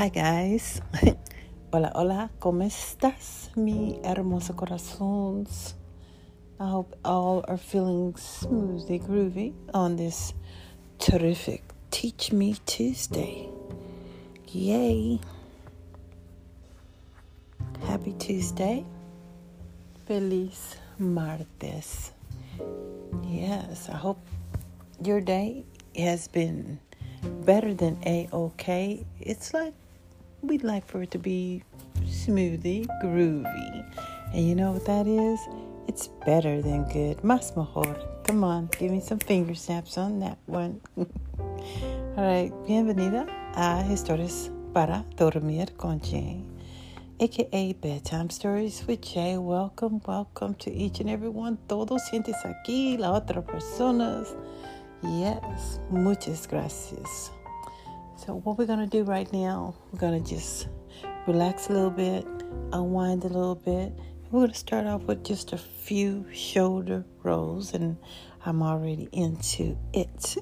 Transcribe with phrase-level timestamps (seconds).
[0.00, 0.80] Hi guys.
[1.72, 2.30] hola, hola.
[2.38, 5.74] ¿Cómo estás, mi hermoso corazones?
[6.58, 10.32] I hope all are feeling smoothly groovy on this
[10.98, 13.50] terrific Teach Me Tuesday.
[14.46, 15.20] Yay.
[17.86, 18.86] Happy Tuesday.
[20.06, 22.12] Feliz martes.
[23.28, 24.24] Yes, I hope
[25.04, 26.80] your day has been
[27.44, 29.04] better than a okay.
[29.20, 29.74] It's like
[30.42, 31.62] we'd like for it to be
[32.04, 33.84] smoothie, groovy.
[34.32, 35.40] And you know what that is?
[35.88, 37.18] It's better than good.
[37.18, 37.96] Más mejor.
[38.24, 40.80] Come on, give me some finger snaps on that one.
[40.96, 41.06] All
[42.16, 43.26] right, bienvenida
[43.56, 46.40] a Historias para Dormir con Jay,
[47.18, 49.36] aka Bedtime Stories with Jay.
[49.36, 51.58] Welcome, welcome to each and every one.
[51.68, 54.28] Todos sientes aquí, la otra personas.
[55.02, 57.32] Yes, muchas gracias.
[58.26, 60.68] So, what we're going to do right now, we're going to just
[61.26, 62.26] relax a little bit,
[62.70, 63.94] unwind a little bit.
[64.30, 67.96] We're going to start off with just a few shoulder rolls, and
[68.44, 70.20] I'm already into it.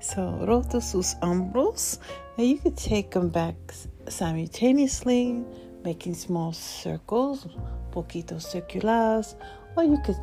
[0.00, 1.98] so, roto sus hombros.
[2.38, 3.54] Now, you could take them back
[4.08, 5.44] simultaneously,
[5.84, 7.48] making small circles,
[7.90, 9.36] poquitos circulares,
[9.76, 10.16] or you could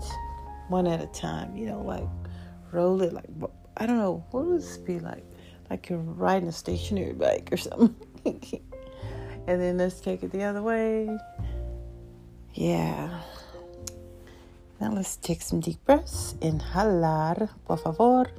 [0.70, 2.08] one at a time, you know, like
[2.72, 3.26] roll it like
[3.78, 5.24] I don't know what would this be like,
[5.70, 7.96] like you're riding a stationary bike or something.
[9.48, 11.18] and then let's take it the other way.
[12.54, 13.22] Yeah.
[14.80, 16.36] Now let's take some deep breaths.
[16.42, 18.32] Inhalar, por favor.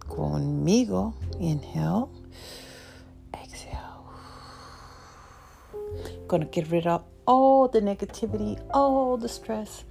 [0.00, 1.14] Conmigo.
[1.38, 2.10] Inhale.
[3.34, 4.04] Exhale.
[6.26, 9.84] Gonna get rid of all the negativity, all the stress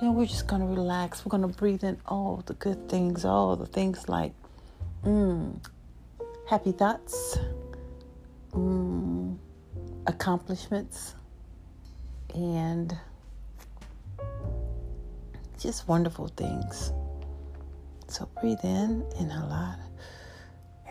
[0.00, 1.24] you know, we're just to relax.
[1.24, 4.32] We're to breathe in all the good things, all the things like
[5.06, 5.56] mm,
[6.48, 7.38] happy thoughts,
[8.50, 9.36] mm,
[10.06, 11.14] accomplishments,
[12.34, 12.96] and
[15.60, 16.92] just wonderful things.
[18.08, 19.76] So breathe in, inhalar,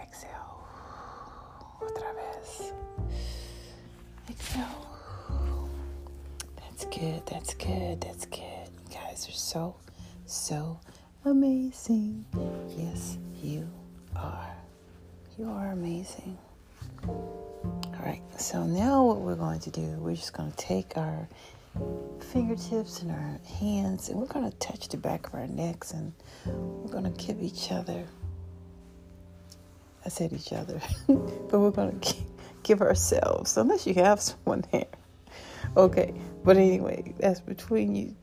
[0.01, 0.67] exhale.
[1.81, 2.71] Otra vez.
[4.29, 5.69] Exhale.
[6.55, 9.75] That's good, that's good, that's good You guys are so,
[10.25, 10.79] so
[11.25, 12.25] amazing.
[12.77, 13.67] Yes, you
[14.15, 14.55] are.
[15.37, 16.37] You are amazing.
[17.07, 21.27] All right, so now what we're going to do, we're just going to take our
[22.31, 26.13] fingertips and our hands and we're going to touch the back of our necks and
[26.45, 28.05] we're going to give each other.
[30.05, 32.15] I said each other, but we're going to
[32.63, 34.85] give ourselves, unless you have someone there.
[35.75, 38.15] Okay, but anyway, that's between you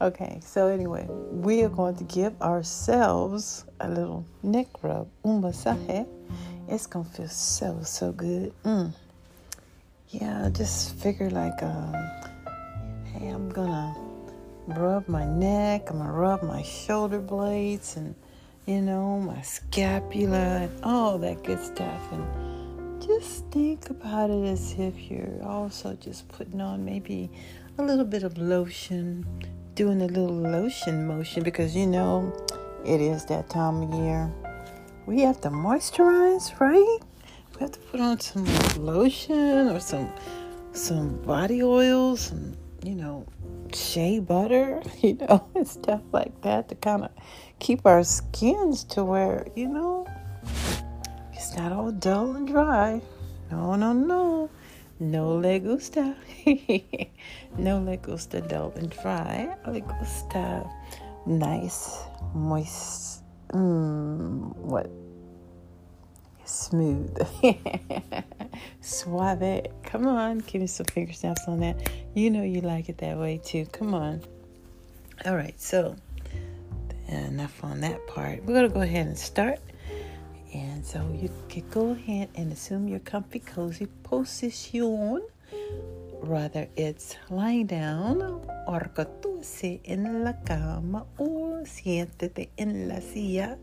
[0.00, 6.06] okay, so anyway, we are going to give ourselves a little neck rub, un masaje.
[6.68, 8.52] It's gonna feel so so good.
[8.64, 8.92] Mm.
[10.10, 11.94] Yeah, just figure like, um,
[13.12, 13.94] hey, I'm gonna
[14.68, 15.90] rub my neck.
[15.90, 18.14] I'm gonna rub my shoulder blades and
[18.66, 22.24] you know my scapula and all that good stuff and
[23.02, 27.30] just think about it as if you're also just putting on maybe
[27.78, 29.26] a little bit of lotion,
[29.80, 32.30] doing a little lotion motion because you know
[32.84, 34.30] it is that time of year.
[35.06, 36.98] We have to moisturize, right?
[37.54, 38.44] We have to put on some
[38.76, 40.12] lotion or some
[40.72, 43.24] some body oil, some you know
[43.72, 47.10] shea butter, you know, and stuff like that to kind of
[47.58, 50.06] keep our skins to where you know
[51.32, 53.00] it's not all dull and dry.
[53.50, 54.50] No, no, no.
[55.00, 56.14] No le gusta.
[57.56, 59.48] no le gusta dull and dry.
[59.66, 60.68] Le gusta
[61.26, 63.22] nice, moist,
[63.54, 64.90] mm, what?
[66.44, 67.16] Smooth.
[68.82, 69.66] Suave.
[69.84, 71.90] Come on, give me some finger snaps on that.
[72.14, 73.64] You know you like it that way too.
[73.72, 74.20] Come on.
[75.24, 75.96] All right, so
[77.08, 78.44] enough on that part.
[78.44, 79.60] We're going to go ahead and start.
[80.52, 85.22] And so you can go ahead and assume your comfy, cozy position.
[86.22, 88.20] Whether it's lying down
[88.66, 93.56] o recostúese en la cama o siéntete en la silla.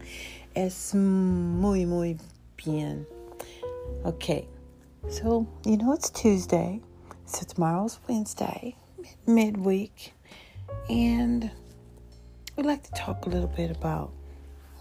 [0.55, 2.17] Es muy, muy
[2.55, 3.05] bien.
[4.05, 4.47] Okay,
[5.09, 6.81] so you know it's Tuesday,
[7.25, 8.75] so tomorrow's Wednesday,
[9.25, 10.13] midweek,
[10.89, 11.51] and
[12.55, 14.11] we'd like to talk a little bit about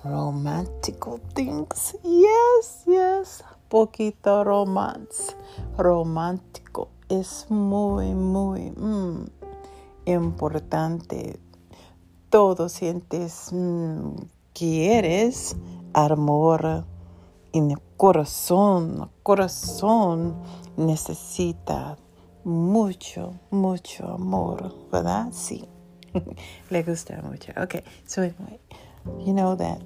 [0.09, 1.97] romantical things.
[2.03, 3.45] Yes, yes.
[3.69, 5.35] Poquito romance.
[5.77, 9.27] Romántico es muy, muy mm,
[10.07, 11.39] importante.
[12.31, 14.15] Todo sientes, mm,
[14.53, 15.57] quieres
[15.93, 16.85] amor
[17.53, 20.35] en el corazón, el corazón
[20.77, 21.97] necesita
[22.45, 25.29] mucho, mucho amor, ¿verdad?
[25.33, 25.65] Sí.
[26.71, 27.53] Le gusta mucho.
[27.57, 28.59] Okay, so anyway,
[29.25, 29.81] you know that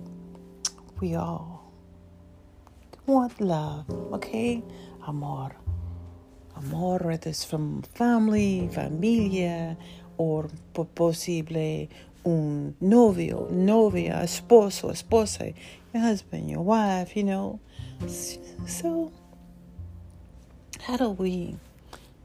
[1.01, 1.73] we all
[3.07, 4.63] want love, okay?
[5.07, 5.57] Amor.
[6.57, 9.77] Amor, whether it's from family, familia,
[10.19, 10.49] or
[10.95, 11.89] posible
[12.27, 15.55] un novio, novia, esposo, esposa,
[15.95, 17.61] your husband, your wife, you know.
[18.67, 19.11] So,
[20.81, 21.57] how do we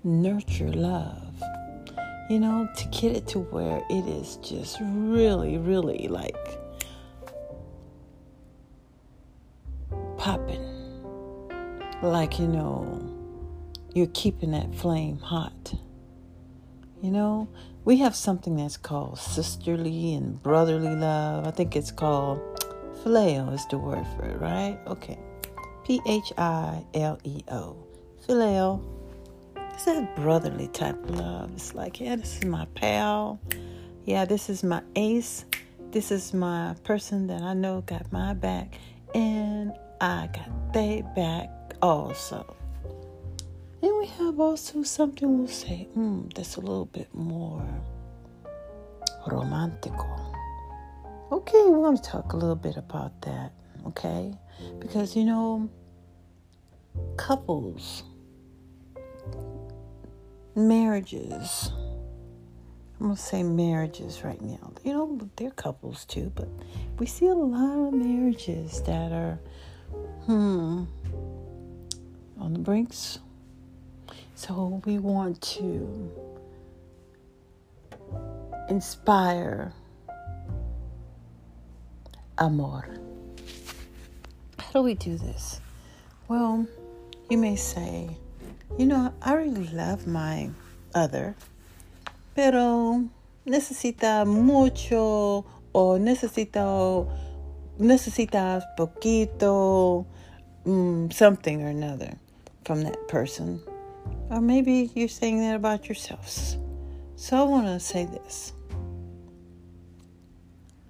[0.03, 1.41] nurture love?
[2.29, 6.64] You know, to get it to where it is just really, really like
[12.05, 13.01] Like, you know,
[13.93, 15.73] you're keeping that flame hot.
[17.01, 17.47] You know,
[17.83, 21.47] we have something that's called sisterly and brotherly love.
[21.47, 22.39] I think it's called
[23.03, 24.79] phileo is the word for it, right?
[24.87, 25.17] Okay.
[25.83, 27.75] P H I L E O.
[28.27, 28.83] Phileo.
[29.73, 31.51] It's that brotherly type of love.
[31.53, 33.39] It's like, yeah, this is my pal.
[34.05, 35.45] Yeah, this is my ace.
[35.91, 38.75] This is my person that I know got my back.
[39.13, 41.49] And I got they back
[41.85, 42.55] also.
[43.81, 47.63] Then we have also something we'll say, hmm, that's a little bit more
[49.27, 50.35] romantical.
[51.31, 53.51] Okay, we want to talk a little bit about that,
[53.87, 54.33] okay?
[54.79, 55.69] Because, you know,
[57.17, 58.03] couples,
[60.55, 61.71] marriages,
[62.99, 64.71] I'm going to say marriages right now.
[64.83, 66.47] You know, they're couples too, but
[66.97, 69.39] we see a lot of marriages that are,
[70.25, 70.85] hmm,
[72.45, 73.19] on the brinks
[74.35, 76.11] so we want to
[78.67, 79.71] inspire
[82.37, 82.85] amor.
[84.59, 85.61] How do we do this?
[86.27, 86.67] Well,
[87.29, 88.17] you may say,
[88.77, 90.49] you know, I really love my
[90.93, 91.35] other,
[92.35, 93.05] pero
[93.47, 97.07] necesita mucho o necesito
[97.79, 100.05] necesitas poquito
[100.65, 102.19] mm, something or another
[102.65, 103.61] from that person
[104.29, 106.57] or maybe you're saying that about yourselves.
[107.15, 108.53] So I want to say this.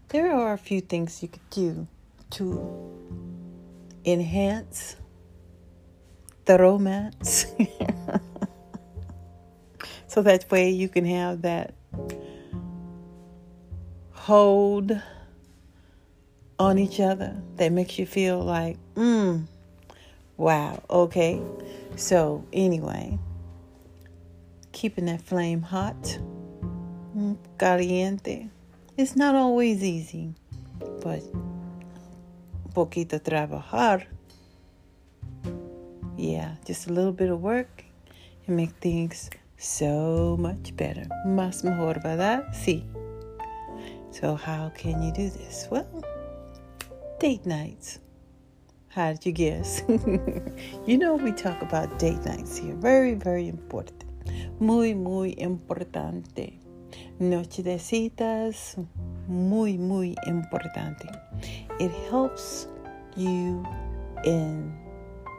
[0.09, 1.87] There are a few things you could do
[2.31, 2.91] to
[4.05, 4.95] enhance
[6.45, 7.47] the romance.
[10.07, 11.73] so that way you can have that
[14.11, 14.99] hold
[16.57, 19.45] on each other that makes you feel like, mm,
[20.37, 21.41] wow, okay.
[21.95, 23.17] So, anyway,
[24.71, 26.19] keeping that flame hot,
[27.15, 28.49] mm, caliente.
[28.97, 30.33] It's not always easy,
[31.01, 31.21] but
[32.73, 34.03] poquito trabajar.
[36.17, 37.83] Yeah, just a little bit of work
[38.47, 41.05] and make things so much better.
[41.25, 42.53] Más mejor, ¿verdad?
[42.53, 42.83] Sí.
[44.11, 45.67] So, how can you do this?
[45.69, 45.87] Well,
[47.19, 47.99] date nights.
[48.95, 49.83] How did you guess?
[50.85, 52.73] you know, we talk about date nights here.
[52.75, 54.05] Very, very important.
[54.61, 56.61] Muy, muy importante.
[57.19, 58.77] Noche de citas,
[59.27, 61.13] muy, muy importante.
[61.77, 62.69] It helps
[63.17, 63.67] you
[64.23, 64.73] and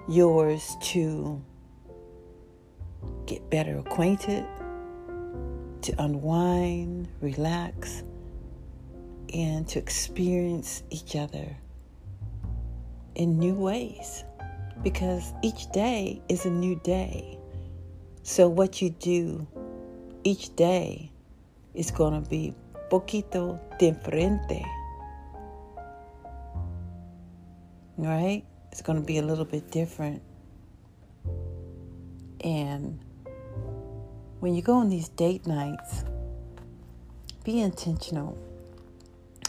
[0.07, 1.42] yours to
[3.25, 4.45] get better acquainted,
[5.81, 8.02] to unwind, relax,
[9.33, 11.57] and to experience each other
[13.16, 14.25] in new ways
[14.82, 17.38] because each day is a new day.
[18.23, 19.46] So, what you do
[20.23, 21.11] each day
[21.75, 22.54] is going to be
[22.90, 24.64] poquito diferente.
[27.96, 28.44] Right?
[28.70, 30.23] It's going to be a little bit different.
[32.42, 32.99] And
[34.40, 36.04] when you go on these date nights,
[37.44, 38.37] be intentional.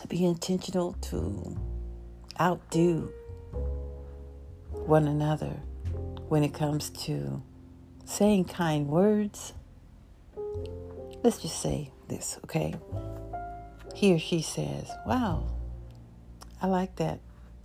[0.08, 1.58] Be intentional to
[2.40, 3.12] outdo
[4.88, 5.54] one another
[6.30, 7.42] when it comes to
[8.06, 9.54] saying kind words.
[11.24, 12.76] Let's just say this, okay?
[13.94, 15.48] He or she says, Wow,
[16.62, 17.20] I like that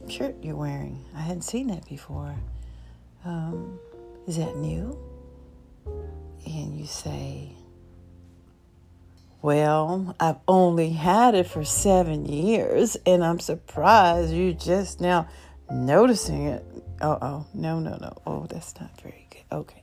[0.08, 1.04] shirt you're wearing.
[1.14, 2.34] I hadn't seen that before.
[3.24, 3.78] Um,
[4.26, 4.98] is that new?
[6.44, 7.52] And you say,
[9.42, 15.28] Well, I've only had it for seven years, and I'm surprised you just now
[15.70, 16.64] noticing it.
[17.02, 18.12] Oh, oh, no, no, no.
[18.26, 19.42] Oh, that's not very good.
[19.50, 19.82] Okay.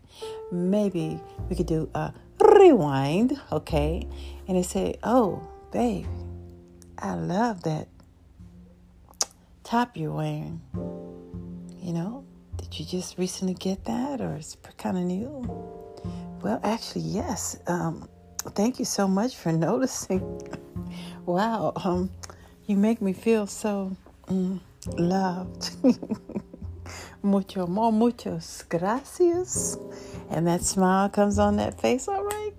[0.53, 4.07] Maybe we could do a rewind, okay?
[4.47, 6.07] And they say, oh, babe,
[6.97, 7.89] I love that
[9.65, 10.61] top you're wearing.
[11.81, 12.23] You know,
[12.55, 15.43] did you just recently get that or it's kind of new?
[16.41, 17.59] Well, actually, yes.
[17.67, 18.07] Um,
[18.55, 20.21] thank you so much for noticing.
[21.25, 22.09] wow, um,
[22.65, 23.95] you make me feel so
[24.27, 24.61] mm,
[24.97, 25.71] loved.
[27.21, 29.77] Mucho more, muchos gracias.
[30.29, 32.53] And that smile comes on that face, all right?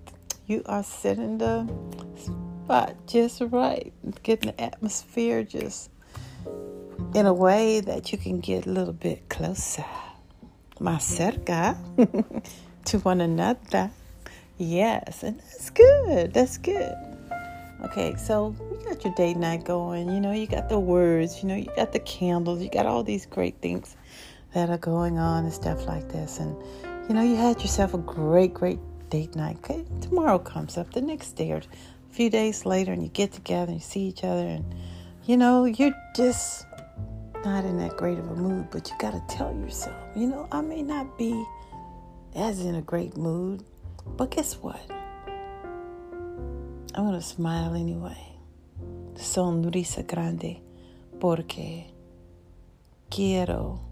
[0.45, 1.67] You are sitting the
[2.15, 3.91] spot just right,
[4.21, 5.89] getting the atmosphere just
[7.15, 9.85] in a way that you can get a little bit closer,
[10.79, 11.75] más cerca
[12.85, 13.89] to one another.
[14.59, 16.35] Yes, and that's good.
[16.35, 16.93] That's good.
[17.85, 20.07] Okay, so you got your date night going.
[20.11, 23.03] You know, you got the words, you know, you got the candles, you got all
[23.03, 23.95] these great things
[24.53, 26.39] that are going on and stuff like this.
[26.39, 26.55] And,
[27.07, 28.79] you know, you had yourself a great, great
[29.09, 29.57] date night.
[29.57, 33.31] Okay, tomorrow comes up, the next day or a few days later, and you get
[33.31, 34.65] together and you see each other, and,
[35.25, 36.65] you know, you're just
[37.45, 40.47] not in that great of a mood, but you got to tell yourself, you know,
[40.51, 41.43] I may not be
[42.35, 43.63] as in a great mood,
[44.17, 44.79] but guess what?
[46.93, 48.17] I'm going to smile anyway.
[49.15, 50.61] Sonrisa grande,
[51.19, 51.85] porque
[53.09, 53.90] quiero.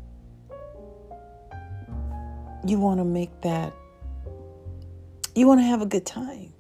[2.66, 3.74] You want to make that,
[5.36, 6.52] you want to have a good time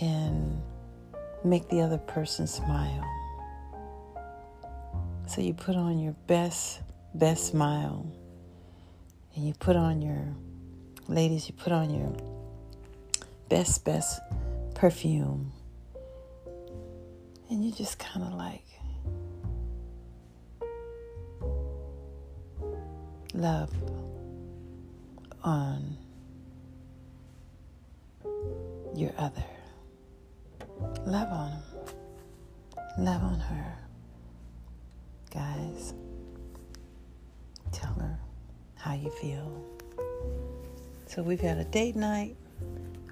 [0.00, 0.60] and
[1.44, 3.04] make the other person smile.
[5.28, 6.80] So you put on your best,
[7.14, 8.06] best smile.
[9.34, 10.34] And you put on your,
[11.08, 12.12] ladies, you put on your
[13.48, 14.20] best, best
[14.74, 15.52] perfume.
[17.50, 18.64] And you just kind of like
[23.36, 23.70] love
[25.44, 25.96] on
[28.94, 29.44] your other.
[31.04, 31.62] Love on him.
[32.98, 33.74] Love on her
[35.30, 35.92] guys.
[37.72, 38.18] Tell her
[38.74, 39.64] how you feel.
[41.06, 42.36] So we've had a date night.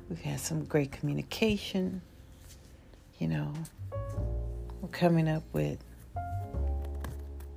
[0.09, 2.01] We've had some great communication.
[3.19, 3.53] You know,
[4.81, 5.79] we're coming up with,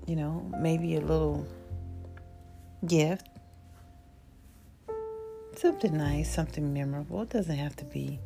[0.05, 1.47] you know, maybe a little
[2.87, 3.27] gift.
[5.55, 7.23] Something nice, something memorable.
[7.23, 8.19] It doesn't have to be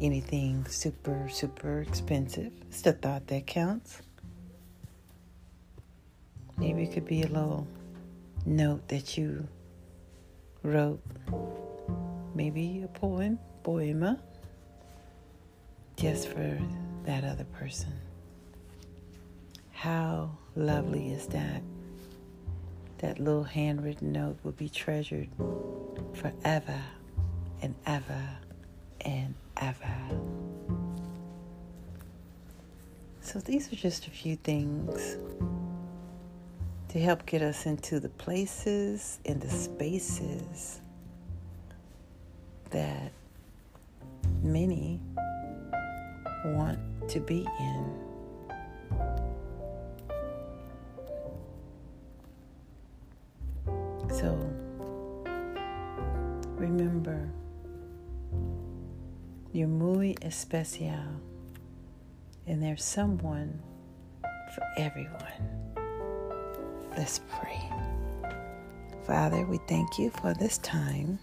[0.00, 2.52] anything super, super expensive.
[2.68, 4.02] It's the thought that counts.
[6.56, 7.66] Maybe it could be a little
[8.44, 9.46] note that you
[10.62, 11.00] wrote.
[12.34, 14.20] Maybe a poem, poema,
[15.96, 16.58] just for
[17.04, 17.92] that other person.
[19.70, 21.62] How lovely is that?
[22.98, 25.28] That little handwritten note will be treasured
[26.14, 26.80] forever
[27.60, 28.28] and ever
[29.00, 29.96] and ever.
[33.20, 35.16] So, these are just a few things
[36.90, 40.80] to help get us into the places and the spaces
[42.70, 43.10] that
[44.42, 45.00] many
[46.44, 48.03] want to be in.
[60.54, 61.20] Especial,
[62.46, 63.60] and there's someone
[64.54, 65.20] for everyone.
[66.96, 67.60] Let's pray.
[69.04, 71.18] Father, we thank you for this time.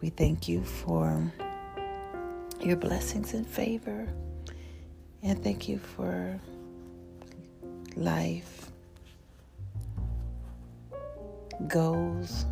[0.00, 1.32] We thank you for
[2.60, 4.06] your blessings and favor.
[5.24, 6.40] And thank you for
[7.96, 8.70] life,
[11.66, 12.46] goals,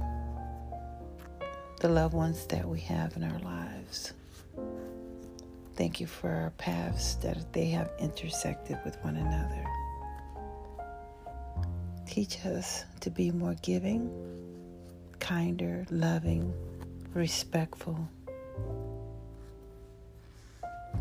[1.80, 4.12] the loved ones that we have in our lives.
[5.76, 9.64] Thank you for our paths that they have intersected with one another.
[12.06, 14.10] Teach us to be more giving,
[15.20, 16.52] kinder, loving,
[17.14, 18.08] respectful,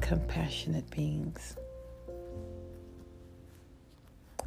[0.02, 1.56] compassionate beings.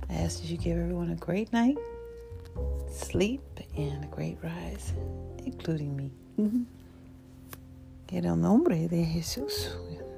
[0.08, 1.78] I ask that you give everyone a great night,
[2.90, 3.42] sleep,
[3.76, 4.92] and a great rise,
[5.44, 6.10] including me.
[6.38, 6.62] Mm-hmm.
[8.12, 9.70] En el nombre de Jesús,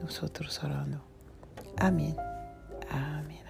[0.05, 1.01] nosotros orando.
[1.79, 2.15] Amén.
[2.91, 3.45] Amén.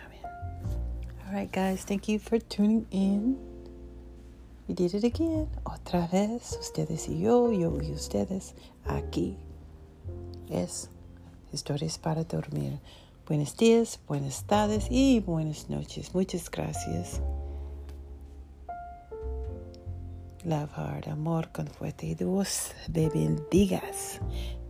[1.27, 3.37] All right, guys, thank you for tuning in.
[4.69, 5.49] We did it again.
[5.65, 9.37] Otra vez, ustedes y yo, yo y ustedes, aquí.
[10.49, 10.91] Es
[11.53, 12.79] historias para dormir.
[13.27, 16.15] Buenos días, buenas tardes y buenas noches.
[16.15, 17.21] Muchas gracias.
[20.45, 22.15] Love hard, amor con fuerte.
[22.15, 24.21] Dios te bendigas.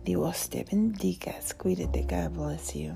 [0.05, 1.55] Dios te bendigas.
[1.55, 2.03] Cuídate.
[2.03, 2.93] God bless you.